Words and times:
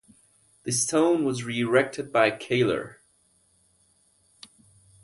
The 0.63 0.71
stone 0.71 1.25
was 1.25 1.43
re-erected 1.43 2.11
by 2.11 2.31
Keiller. 2.31 3.01